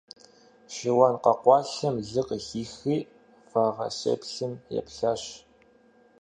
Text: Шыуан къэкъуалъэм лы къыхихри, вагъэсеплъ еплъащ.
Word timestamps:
Шыуан 0.73 1.15
къэкъуалъэм 1.23 1.95
лы 2.09 2.21
къыхихри, 2.27 2.97
вагъэсеплъ 3.51 4.47
еплъащ. 4.79 5.23